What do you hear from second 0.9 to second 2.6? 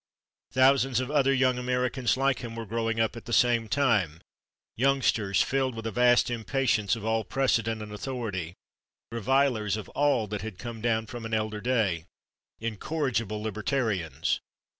of other young Americans like him